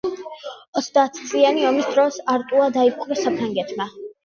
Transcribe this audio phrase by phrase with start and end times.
[0.81, 3.91] ოცდაათწლიანი ომის დროს არტუა დაიპყრო საფრანგეთმა.